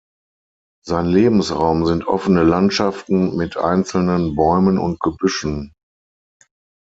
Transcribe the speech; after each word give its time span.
Sein 0.83 1.05
Lebensraum 1.05 1.85
sind 1.85 2.07
offene 2.07 2.41
Landschaften 2.43 3.37
mit 3.37 3.55
einzelnen 3.57 4.33
Bäumen 4.33 4.79
und 4.79 4.99
Gebüschen. 4.99 5.73